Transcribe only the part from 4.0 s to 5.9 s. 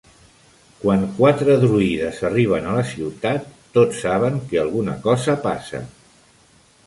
saben que alguna cosa passa.